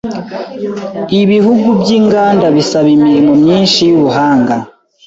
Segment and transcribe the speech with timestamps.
[1.21, 4.55] Ibihugu byinganda bisaba imirimo myinshi yubuhanga.